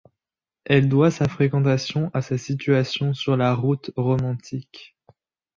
[0.65, 4.97] Elle doit sa fréquentation à sa situation sur la Route romantique.